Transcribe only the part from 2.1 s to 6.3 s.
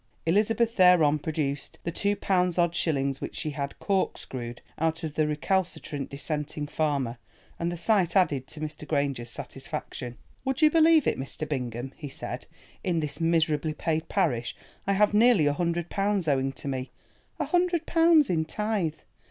pounds odd shillings which she had "corkscrewed" out of the recalcitrant